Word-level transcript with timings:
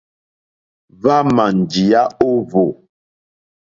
Hwámà 0.99 1.45
njíyá 1.57 2.01
ó 2.27 2.29
hwò. 2.49 2.65